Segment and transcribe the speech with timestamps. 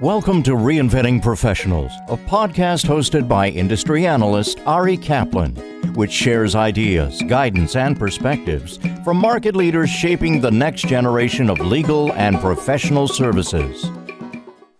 [0.00, 5.54] Welcome to Reinventing Professionals, a podcast hosted by industry analyst Ari Kaplan,
[5.94, 12.12] which shares ideas, guidance, and perspectives from market leaders shaping the next generation of legal
[12.14, 13.88] and professional services.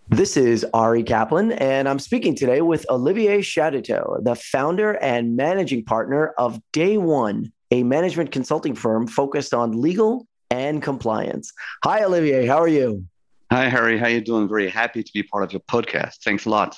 [0.09, 5.85] This is Ari Kaplan, and I'm speaking today with Olivier Chaduteau, the founder and managing
[5.85, 11.53] partner of Day One, a management consulting firm focused on legal and compliance.
[11.85, 12.45] Hi, Olivier.
[12.47, 13.05] How are you?
[13.51, 13.97] Hi, Harry.
[13.97, 14.47] How are you doing?
[14.47, 16.23] Very happy to be part of your podcast.
[16.23, 16.77] Thanks a lot.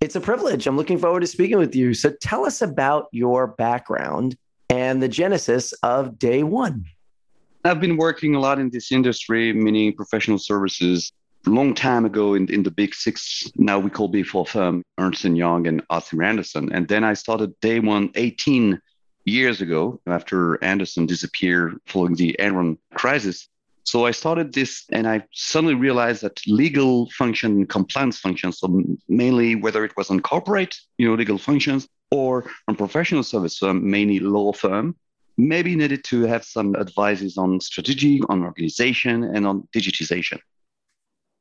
[0.00, 0.66] It's a privilege.
[0.66, 1.94] I'm looking forward to speaking with you.
[1.94, 4.36] So tell us about your background
[4.68, 6.84] and the genesis of Day One.
[7.64, 11.12] I've been working a lot in this industry, meaning professional services,
[11.46, 15.24] long time ago in, in the big six, now we call big four firm, Ernst
[15.24, 16.72] & Young and Arthur Andersen.
[16.72, 18.80] And then I started Day One 18
[19.24, 23.48] years ago after Andersen disappeared following the Enron crisis.
[23.88, 29.54] So I started this and I suddenly realized that legal function, compliance functions, so mainly
[29.54, 33.90] whether it was on corporate, you know, legal functions or on professional service firm, um,
[33.90, 34.94] mainly law firm,
[35.38, 40.38] maybe needed to have some advices on strategy, on organization, and on digitization.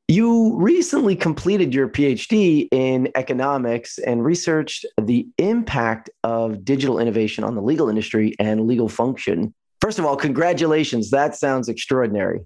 [0.08, 7.56] You recently completed your PhD in economics and researched the impact of digital innovation on
[7.56, 9.54] the legal industry and legal function.
[9.88, 11.12] First of all, congratulations.
[11.12, 12.42] That sounds extraordinary.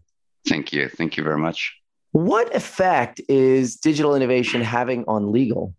[0.48, 0.88] Thank you.
[0.90, 1.76] Thank you very much.
[2.12, 5.74] What effect is digital innovation having on legal?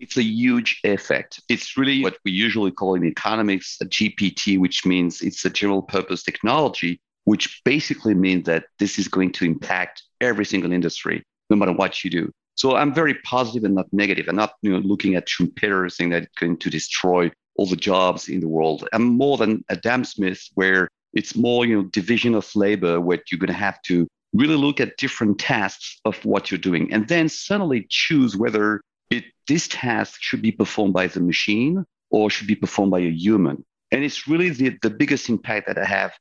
[0.00, 1.40] It's a huge effect.
[1.48, 5.80] It's really what we usually call in economics a GPT, which means it's a general
[5.80, 11.56] purpose technology, which basically means that this is going to impact every single industry, no
[11.56, 12.30] matter what you do.
[12.54, 14.26] So I'm very positive and not negative.
[14.28, 17.76] I'm not you know, looking at Schumpeter saying that it's going to destroy all the
[17.76, 18.88] jobs in the world.
[18.92, 23.38] I'm more than Adam Smith, where it's more, you know, division of labor, where you're
[23.38, 27.28] going to have to really look at different tasks of what you're doing, and then
[27.28, 28.80] suddenly choose whether
[29.10, 33.10] it, this task should be performed by the machine or should be performed by a
[33.10, 33.64] human.
[33.92, 36.12] And it's really the, the biggest impact that I have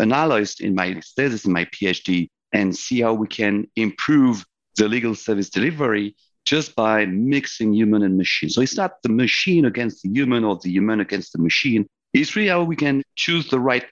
[0.00, 4.44] analyzed in my thesis, in my PhD, and see how we can improve
[4.76, 6.14] the legal service delivery
[6.46, 8.48] just by mixing human and machine.
[8.48, 11.86] So it's not the machine against the human or the human against the machine.
[12.14, 13.84] It's really how we can choose the right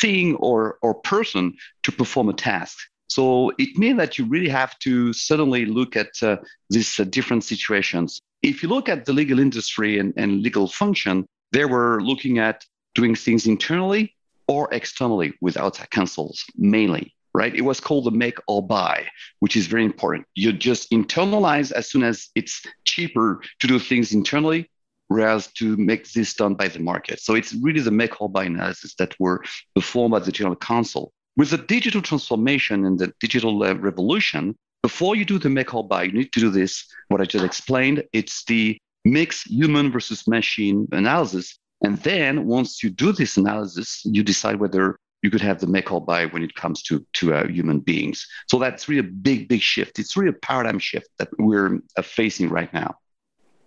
[0.00, 2.78] thing or, or person to perform a task.
[3.08, 6.36] So it means that you really have to suddenly look at uh,
[6.70, 8.20] these uh, different situations.
[8.42, 12.64] If you look at the legal industry and, and legal function, they were looking at
[12.94, 14.14] doing things internally
[14.48, 17.54] or externally with outside counsels mainly right?
[17.54, 19.06] It was called the make or buy,
[19.40, 20.26] which is very important.
[20.34, 24.70] You just internalize as soon as it's cheaper to do things internally,
[25.08, 27.20] whereas to make this done by the market.
[27.20, 29.42] So it's really the make or buy analysis that were
[29.74, 31.12] performed by the general counsel.
[31.36, 35.86] With the digital transformation and the digital uh, revolution, before you do the make or
[35.86, 38.04] buy, you need to do this, what I just explained.
[38.12, 41.58] It's the mix human versus machine analysis.
[41.84, 46.00] And then once you do this analysis, you decide whether you could have the or
[46.00, 48.26] buy when it comes to to uh, human beings.
[48.48, 49.98] So that's really a big, big shift.
[49.98, 52.96] It's really a paradigm shift that we're uh, facing right now.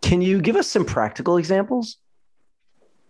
[0.02, 1.98] Can you give us some practical examples?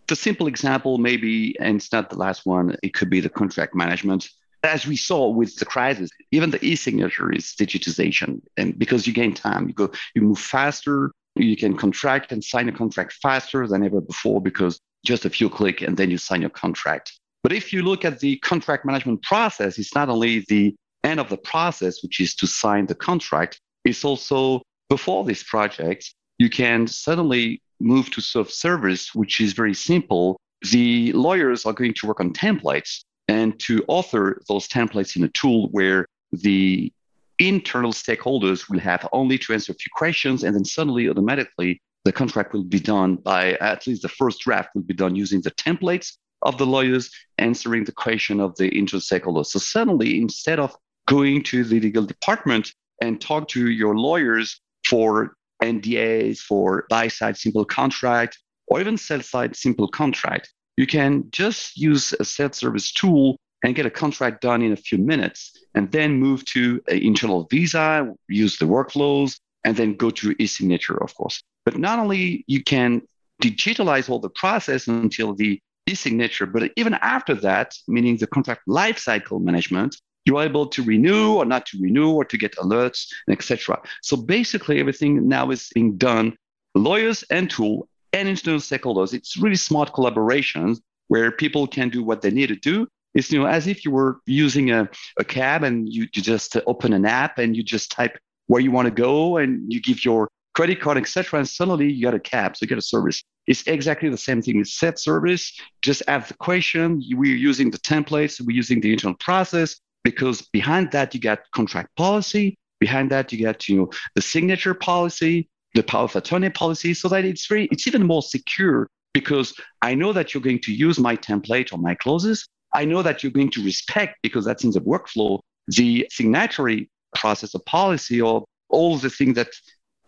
[0.07, 2.78] The simple example, maybe, and it's not the last one.
[2.84, 4.29] It could be the contract management.
[4.63, 9.34] As we saw with the crisis, even the e-signature is digitization, and because you gain
[9.34, 11.11] time, you go, you move faster.
[11.35, 15.50] You can contract and sign a contract faster than ever before because just a few
[15.50, 19.22] click and then you sign your contract but if you look at the contract management
[19.22, 20.73] process, it's not only the
[21.03, 26.11] end of the process, which is to sign the contract, it's also before this project,
[26.39, 30.38] you can suddenly move to self service, which is very simple.
[30.72, 35.28] The lawyers are going to work on templates and to author those templates in a
[35.28, 36.91] tool where the
[37.38, 42.11] internal stakeholders will have only to answer a few questions and then suddenly automatically the
[42.11, 45.51] contract will be done by at least the first draft will be done using the
[45.51, 46.13] templates
[46.45, 49.47] of the lawyers answering the question of the interstakeholders.
[49.47, 50.75] So suddenly, instead of
[51.07, 57.37] going to the legal department and talk to your lawyers for NDAs, for buy side
[57.37, 58.37] simple contract,
[58.67, 63.75] or even sell side simple contract, you can just use a self service tool and
[63.75, 68.14] get a contract done in a few minutes, and then move to an internal visa,
[68.29, 71.41] use the workflows, and then go to e-signature, of course.
[71.66, 73.02] But not only you can
[73.41, 76.46] digitalize all the process until the e-signature.
[76.46, 81.66] But even after that, meaning the contract lifecycle management, you're able to renew or not
[81.67, 83.82] to renew or to get alerts, etc.
[84.02, 86.35] So basically, everything now is being done,
[86.73, 89.14] lawyers and tool and internal stakeholders.
[89.14, 92.88] It's really smart collaborations where people can do what they need to do.
[93.14, 96.58] It's you know as if you were using a, a cab and you, you just
[96.66, 98.17] open an app and you just type
[98.47, 101.40] where you want to go and you give your credit card, etc.
[101.40, 103.23] And suddenly you got a cab, so you get a service.
[103.47, 104.57] It's exactly the same thing.
[104.59, 105.53] with set service.
[105.81, 107.01] Just ask the question.
[107.11, 108.41] We're using the templates.
[108.41, 112.57] We're using the internal process because behind that you got contract policy.
[112.79, 117.07] Behind that you got you know the signature policy, the power of attorney policy, so
[117.07, 120.99] that it's very it's even more secure because I know that you're going to use
[120.99, 122.47] my template or my clauses.
[122.73, 127.55] I know that you're going to respect because that's in the workflow the signatory process
[127.55, 129.49] of policy or all the things that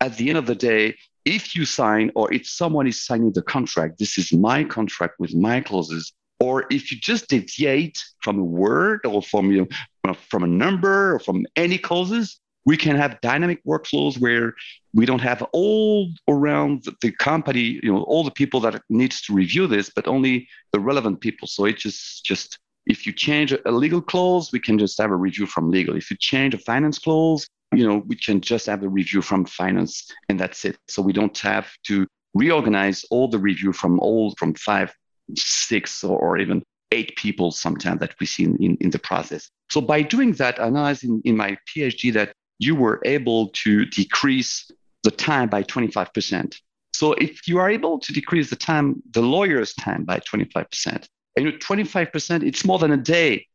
[0.01, 0.95] at the end of the day,
[1.25, 5.35] if you sign or if someone is signing the contract, this is my contract with
[5.35, 6.13] my clauses.
[6.39, 9.67] Or if you just deviate from a word or from you
[10.05, 14.53] know, from a number or from any clauses, we can have dynamic workflows where
[14.93, 19.33] we don't have all around the company, you know, all the people that needs to
[19.33, 21.47] review this, but only the relevant people.
[21.47, 25.15] So it just just if you change a legal clause, we can just have a
[25.15, 25.95] review from legal.
[25.95, 29.45] If you change a finance clause, you know, we can just have a review from
[29.45, 30.77] finance and that's it.
[30.87, 34.93] So we don't have to reorganize all the review from all from five,
[35.35, 39.49] six, or, or even eight people sometimes that we see in, in, in, the process.
[39.69, 43.85] So by doing that, I analyzed in, in my PhD that you were able to
[43.85, 44.71] decrease
[45.03, 46.55] the time by 25%.
[46.93, 51.45] So if you are able to decrease the time, the lawyer's time by 25%, and
[51.45, 53.45] you know, 25%, it's more than a day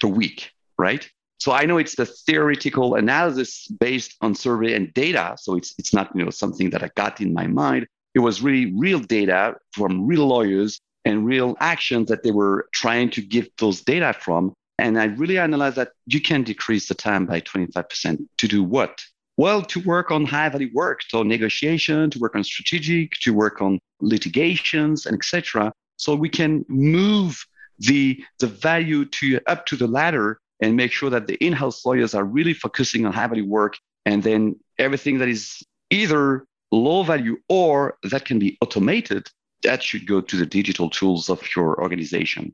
[0.00, 1.08] per week, right?
[1.42, 5.34] So I know it's the theoretical analysis based on survey and data.
[5.36, 7.88] So it's it's not you know something that I got in my mind.
[8.14, 13.10] It was really real data from real lawyers and real actions that they were trying
[13.16, 14.54] to give those data from.
[14.78, 19.00] And I really analyzed that you can decrease the time by 25% to do what?
[19.36, 23.60] Well, to work on high value work, so negotiation, to work on strategic, to work
[23.60, 25.72] on litigations, and etc.
[25.96, 27.44] So we can move
[27.80, 32.14] the the value to up to the ladder and make sure that the in-house lawyers
[32.14, 33.76] are really focusing on high value work
[34.06, 39.28] and then everything that is either low value or that can be automated
[39.62, 42.52] that should go to the digital tools of your organization.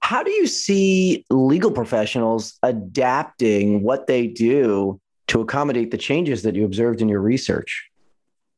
[0.00, 6.54] How do you see legal professionals adapting what they do to accommodate the changes that
[6.54, 7.88] you observed in your research?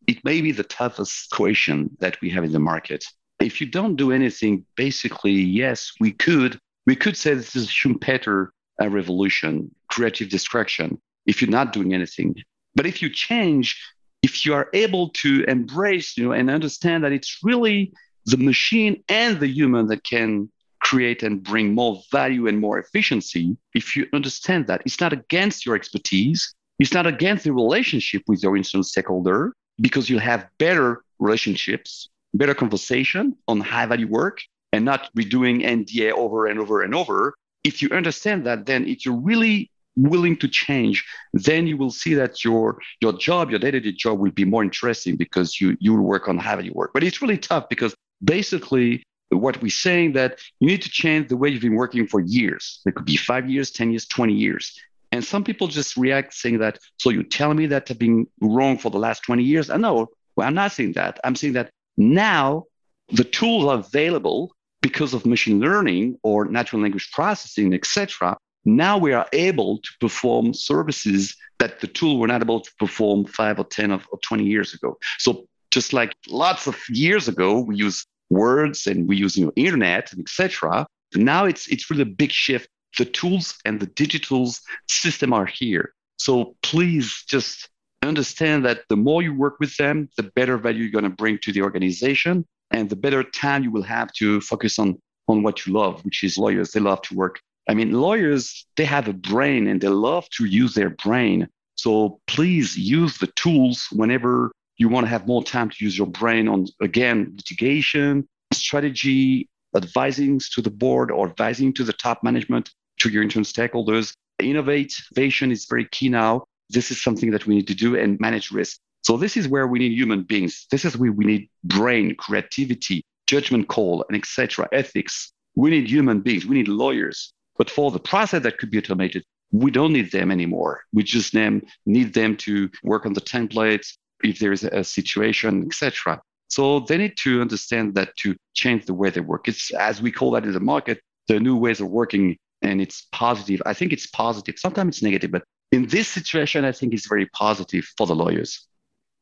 [0.06, 3.04] It may be the toughest question that we have in the market.
[3.40, 8.48] If you don't do anything basically yes we could we could say this is Schumpeter
[8.80, 12.34] uh, revolution, creative destruction, if you're not doing anything.
[12.74, 13.80] But if you change,
[14.22, 17.92] if you are able to embrace, you know, and understand that it's really
[18.26, 20.50] the machine and the human that can
[20.80, 25.66] create and bring more value and more efficiency, if you understand that it's not against
[25.66, 31.02] your expertise, it's not against the relationship with your insurance stakeholder, because you have better
[31.18, 34.38] relationships, better conversation on high value work,
[34.72, 37.34] and not redoing NDA over and over and over.
[37.64, 42.14] If you understand that, then if you're really willing to change, then you will see
[42.14, 46.04] that your your job, your day-to-day job will be more interesting because you you will
[46.04, 46.92] work on how you work.
[46.94, 51.36] But it's really tough because basically what we're saying that you need to change the
[51.36, 52.80] way you've been working for years.
[52.84, 54.78] It could be five years, 10 years, 20 years.
[55.12, 58.78] And some people just react saying that, so you tell me that I've been wrong
[58.78, 59.70] for the last 20 years?
[59.70, 61.18] I know, well, I'm not saying that.
[61.24, 62.64] I'm saying that now
[63.12, 64.52] the tools are available
[64.82, 70.52] because of machine learning or natural language processing, etc., now we are able to perform
[70.52, 74.74] services that the tool were not able to perform five or 10 or 20 years
[74.74, 74.98] ago.
[75.18, 79.52] So just like lots of years ago, we use words and we use you know,
[79.56, 80.86] internet and etc.
[81.14, 82.68] Now it's it's really a big shift.
[82.98, 84.52] The tools and the digital
[84.88, 85.92] system are here.
[86.18, 87.68] So please just
[88.02, 91.38] understand that the more you work with them, the better value you're going to bring
[91.38, 94.98] to the organization and the better time you will have to focus on
[95.28, 96.72] on what you love, which is lawyers.
[96.72, 97.40] They love to work.
[97.68, 101.48] I mean, lawyers, they have a brain and they love to use their brain.
[101.76, 106.08] So please use the tools whenever you want to have more time to use your
[106.08, 112.70] brain on, again, litigation, strategy, advising to the board or advising to the top management,
[113.00, 114.14] to your internal stakeholders.
[114.40, 116.44] Innovate, Innovation is very key now.
[116.70, 118.78] This is something that we need to do and manage risk.
[119.02, 120.66] So this is where we need human beings.
[120.70, 124.68] This is where we need brain, creativity, judgment call, and etc.
[124.72, 125.32] Ethics.
[125.56, 126.46] We need human beings.
[126.46, 127.32] We need lawyers.
[127.56, 130.82] But for the process that could be automated, we don't need them anymore.
[130.92, 136.20] We just need them to work on the templates if there is a situation, etc.
[136.48, 139.48] So they need to understand that to change the way they work.
[139.48, 143.08] It's as we call that in the market, the new ways of working, and it's
[143.12, 143.62] positive.
[143.66, 144.56] I think it's positive.
[144.58, 148.66] Sometimes it's negative, but in this situation, I think it's very positive for the lawyers.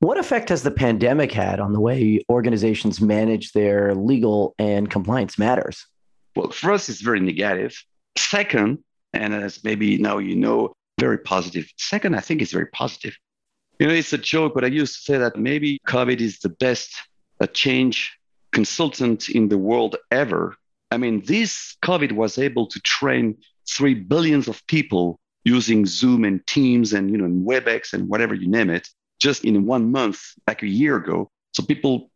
[0.01, 5.39] What effect has the pandemic had on the way organizations manage their legal and compliance
[5.39, 5.85] matters?
[6.37, 7.75] Well, for us, it's very negative.
[8.17, 8.79] Second,
[9.13, 11.69] and as maybe now you know, very positive.
[11.79, 13.17] Second, I think it's very positive.
[13.81, 16.49] You know, it's a joke, but I used to say that maybe COVID is the
[16.49, 16.95] best
[17.41, 18.17] uh, change
[18.53, 20.55] consultant in the world ever.
[20.93, 23.37] I mean, this COVID was able to train
[23.69, 28.35] three billions of people using Zoom and Teams and you know and WebEx and whatever
[28.35, 31.31] you name it, just in one month, like a year ago.
[31.53, 32.11] So people,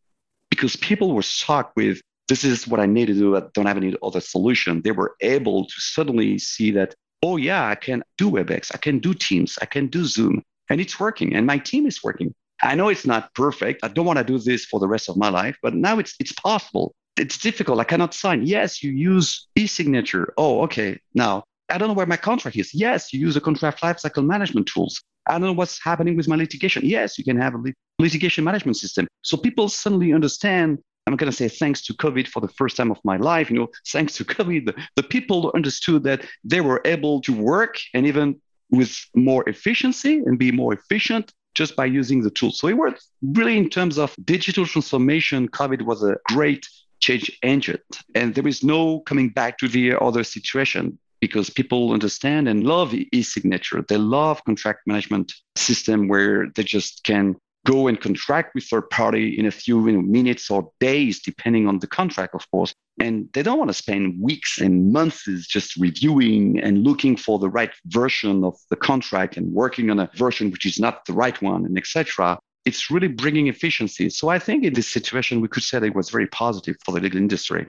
[0.50, 3.36] because people were shocked with this is what I need to do.
[3.36, 4.82] I don't have any other solution.
[4.82, 8.98] They were able to suddenly see that, oh yeah, I can do WebEx, I can
[9.00, 12.34] do Teams, I can do Zoom, and it's working, and my team is working.
[12.62, 13.80] I know it's not perfect.
[13.82, 16.14] I don't want to do this for the rest of my life, but now it's
[16.20, 16.94] it's possible.
[17.16, 17.80] It's difficult.
[17.80, 18.46] I cannot sign.
[18.46, 20.32] Yes, you use e-signature.
[20.38, 21.00] Oh, okay.
[21.12, 22.74] Now I don't know where my contract is.
[22.74, 25.02] Yes, you use the contract lifecycle management tools.
[25.26, 26.84] I don't know what's happening with my litigation.
[26.84, 27.62] Yes, you can have a
[27.98, 29.06] litigation management system.
[29.22, 30.78] So people suddenly understand.
[31.06, 33.50] I'm going to say thanks to COVID for the first time of my life.
[33.50, 37.76] You know, thanks to COVID, the, the people understood that they were able to work
[37.94, 42.58] and even with more efficiency and be more efficient just by using the tools.
[42.58, 45.48] So it worked really in terms of digital transformation.
[45.48, 46.66] COVID was a great
[47.00, 47.78] change engine.
[48.14, 52.92] And there is no coming back to the other situation because people understand and love
[52.92, 53.80] e-signature.
[53.88, 59.38] They love contract management system where they just can go and contract with third party
[59.38, 62.74] in a few you know, minutes or days, depending on the contract, of course.
[62.98, 67.48] And they don't want to spend weeks and months just reviewing and looking for the
[67.48, 71.40] right version of the contract and working on a version which is not the right
[71.40, 72.36] one, and etc.
[72.64, 74.10] It's really bringing efficiency.
[74.10, 76.90] So I think in this situation, we could say that it was very positive for
[76.90, 77.68] the legal industry.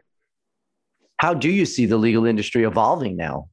[1.23, 3.47] How do you see the legal industry evolving now?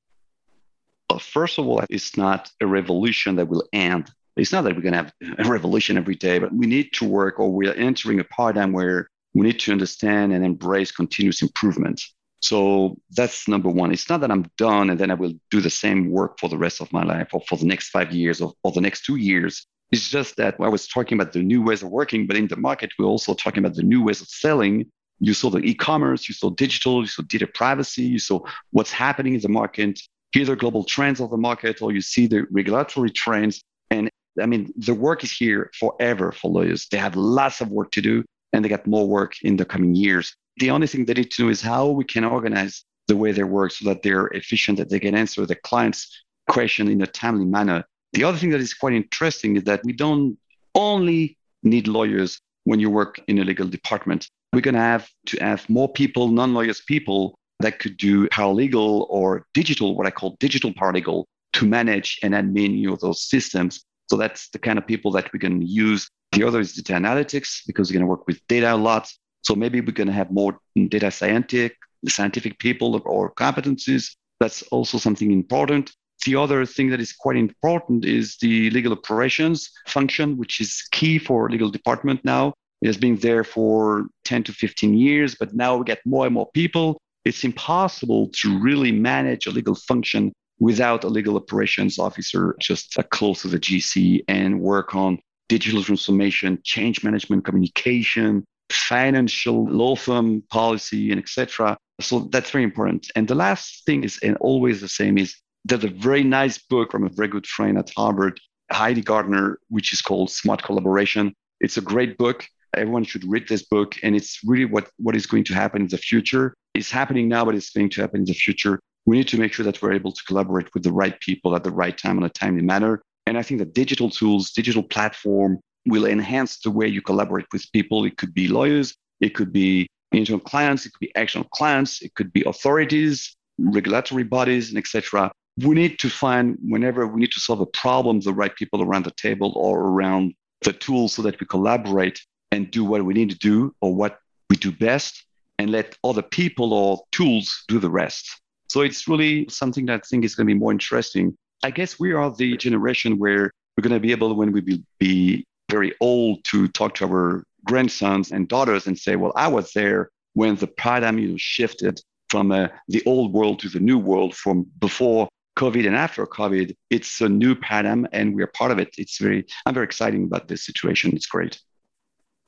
[1.08, 4.82] Well, first of all, it's not a revolution that will end it's not that we're
[4.82, 8.20] going to have a revolution every day, but we need to work or we're entering
[8.20, 12.00] a paradigm where we need to understand and embrace continuous improvement.
[12.40, 13.92] So that's number one.
[13.92, 16.56] It's not that I'm done and then I will do the same work for the
[16.56, 19.16] rest of my life or for the next five years or, or the next two
[19.16, 19.66] years.
[19.92, 22.56] It's just that I was talking about the new ways of working, but in the
[22.56, 24.90] market, we're also talking about the new ways of selling.
[25.20, 29.34] You saw the e-commerce, you saw digital, you saw data privacy, you saw what's happening
[29.34, 30.00] in the market,
[30.34, 33.62] either global trends of the market, or you see the regulatory trends.
[33.90, 34.10] And
[34.40, 36.88] I mean, the work is here forever for lawyers.
[36.90, 39.94] They have lots of work to do and they got more work in the coming
[39.94, 40.34] years.
[40.56, 43.42] The only thing they need to know is how we can organize the way they
[43.42, 47.44] work so that they're efficient, that they can answer the client's question in a timely
[47.44, 47.84] manner.
[48.12, 50.38] The other thing that is quite interesting is that we don't
[50.74, 54.28] only need lawyers when you work in a legal department.
[54.52, 59.06] We're going to have to have more people, non lawyers people, that could do paralegal
[59.08, 63.84] or digital, what I call digital paralegal, to manage and admin you know, those systems
[64.10, 66.10] so that's the kind of people that we can use.
[66.32, 69.08] The other is data analytics because we're going to work with data a lot.
[69.42, 71.76] So maybe we're going to have more data scientific,
[72.08, 74.16] scientific people or competencies.
[74.40, 75.92] That's also something important.
[76.26, 81.18] The other thing that is quite important is the legal operations function, which is key
[81.18, 82.54] for legal department now.
[82.82, 86.34] It has been there for 10 to 15 years, but now we get more and
[86.34, 86.98] more people.
[87.24, 93.42] It's impossible to really manage a legal function without a legal operations officer just close
[93.42, 95.18] to the GC and work on
[95.48, 101.76] digital transformation, change management, communication, financial law firm policy, and etc.
[102.00, 103.10] So that's very important.
[103.16, 106.92] And the last thing is, and always the same, is there's a very nice book
[106.92, 111.34] from a very good friend at Harvard, Heidi Gardner, which is called Smart Collaboration.
[111.60, 112.46] It's a great book.
[112.76, 113.96] Everyone should read this book.
[114.02, 116.54] And it's really what, what is going to happen in the future.
[116.74, 119.52] It's happening now, but it's going to happen in the future we need to make
[119.52, 122.24] sure that we're able to collaborate with the right people at the right time in
[122.24, 123.02] a timely manner.
[123.26, 127.70] And I think that digital tools, digital platform will enhance the way you collaborate with
[127.72, 128.04] people.
[128.04, 132.14] It could be lawyers, it could be internal clients, it could be external clients, it
[132.14, 135.30] could be authorities, regulatory bodies, and etc.
[135.58, 139.04] We need to find whenever we need to solve a problem, the right people around
[139.04, 142.20] the table or around the tools so that we collaborate
[142.52, 145.24] and do what we need to do or what we do best
[145.58, 148.40] and let other people or tools do the rest.
[148.68, 151.36] So it's really something that I think is going to be more interesting.
[151.62, 154.82] I guess we are the generation where we're going to be able, when we be,
[154.98, 159.72] be very old, to talk to our grandsons and daughters and say, well, I was
[159.72, 163.98] there when the paradigm you know, shifted from uh, the old world to the new
[163.98, 165.28] world from before
[165.58, 166.74] COVID and after COVID.
[166.88, 168.94] It's a new paradigm and we're part of it.
[168.96, 171.14] It's very, I'm very excited about this situation.
[171.14, 171.60] It's great.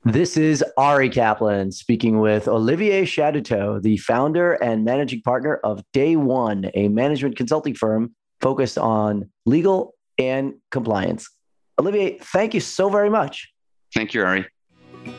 [0.05, 6.17] This is Ari Kaplan speaking with Olivier Chaduteau, the founder and managing partner of Day
[6.17, 11.29] One, a management consulting firm focused on legal and compliance.
[11.79, 13.49] Olivier, thank you so very much.
[13.95, 14.45] Thank you, Ari.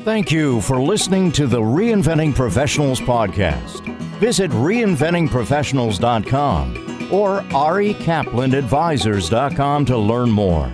[0.02, 3.80] Thank you for listening to the Reinventing Professionals podcast.
[4.18, 10.70] Visit reinventingprofessionals.com or arikaplanadvisors.com to learn more.